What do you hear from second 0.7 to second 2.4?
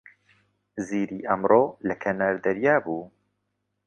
زیری ئەمڕۆ لە کەنار